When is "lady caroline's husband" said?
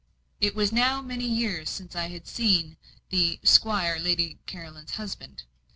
3.99-5.43